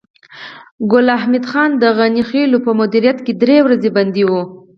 ګل 0.91 1.07
حمید 1.23 1.45
خان 1.51 1.69
د 1.81 1.83
غني 1.97 2.23
خېلو 2.29 2.57
په 2.65 2.71
مدیریت 2.79 3.17
کې 3.25 3.33
درې 3.41 3.57
ورځې 3.65 3.89
بندي 3.95 4.23
و 4.27 4.31